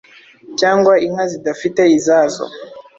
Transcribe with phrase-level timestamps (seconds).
[0.59, 2.43] cyangwa inka zidafite izazo